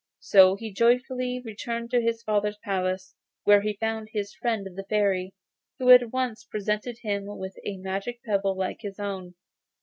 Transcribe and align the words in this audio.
So 0.21 0.55
he 0.55 0.73
joyfully 0.73 1.41
returned 1.45 1.91
to 1.91 2.01
his 2.01 2.23
father's 2.23 2.57
palace, 2.57 3.13
where 3.43 3.61
he 3.61 3.73
found 3.79 4.09
his 4.11 4.33
friend 4.33 4.65
the 4.73 4.83
Fairy, 4.85 5.35
who 5.77 5.91
at 5.91 6.11
once 6.11 6.43
presented 6.43 6.97
him 7.03 7.25
with 7.37 7.55
a 7.63 7.77
magic 7.77 8.23
pebble 8.23 8.55
like 8.55 8.81
his 8.81 8.99
own. 8.99 9.35